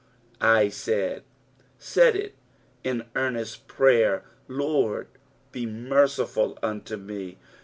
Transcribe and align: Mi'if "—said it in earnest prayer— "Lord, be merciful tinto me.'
Mi'if 0.41 1.21
"—said 1.77 2.15
it 2.15 2.33
in 2.83 3.05
earnest 3.13 3.67
prayer— 3.67 4.23
"Lord, 4.47 5.07
be 5.51 5.67
merciful 5.67 6.55
tinto 6.55 6.97
me.' 6.97 7.37